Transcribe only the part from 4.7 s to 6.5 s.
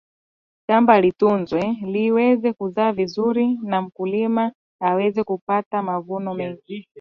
aweze kupata mavuno